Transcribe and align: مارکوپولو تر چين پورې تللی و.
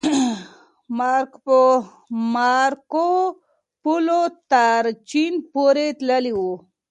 مارکوپولو 2.35 4.21
تر 4.51 4.83
چين 5.09 5.33
پورې 5.51 5.87
تللی 5.99 6.33
و. 6.35 6.39